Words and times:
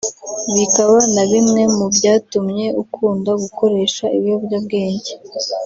bikaba 0.55 0.97
na 1.15 1.23
bimwe 1.31 1.61
mu 1.77 1.85
byatumye 1.95 2.65
ukunda 2.83 3.31
gukoresha 3.43 4.05
ibiyobyabwenge 4.17 5.11